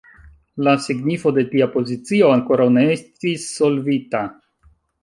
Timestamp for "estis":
2.99-3.47